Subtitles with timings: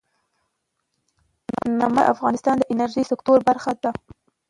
[1.77, 3.91] نمک د افغانستان د انرژۍ سکتور برخه ده.